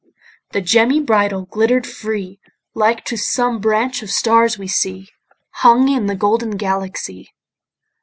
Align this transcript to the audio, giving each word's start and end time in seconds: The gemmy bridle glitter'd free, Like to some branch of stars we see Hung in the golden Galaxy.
The 0.53 0.61
gemmy 0.61 0.99
bridle 0.99 1.43
glitter'd 1.45 1.85
free, 1.85 2.39
Like 2.73 3.05
to 3.05 3.17
some 3.17 3.59
branch 3.61 4.01
of 4.01 4.09
stars 4.09 4.57
we 4.57 4.67
see 4.67 5.09
Hung 5.57 5.89
in 5.89 6.07
the 6.07 6.15
golden 6.15 6.57
Galaxy. 6.57 7.35